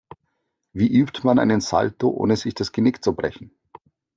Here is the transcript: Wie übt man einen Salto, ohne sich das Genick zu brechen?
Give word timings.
Wie 0.73 0.87
übt 0.91 1.21
man 1.23 1.37
einen 1.37 1.61
Salto, 1.61 2.09
ohne 2.09 2.35
sich 2.35 2.55
das 2.55 2.71
Genick 2.71 3.03
zu 3.03 3.13
brechen? 3.15 3.51